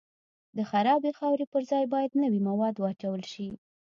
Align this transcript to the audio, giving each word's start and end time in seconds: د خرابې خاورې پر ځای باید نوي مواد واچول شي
د 0.57 0.59
خرابې 0.69 1.11
خاورې 1.17 1.45
پر 1.53 1.61
ځای 1.71 1.85
باید 1.93 2.19
نوي 2.23 2.39
مواد 2.47 2.75
واچول 2.77 3.21
شي 3.31 3.47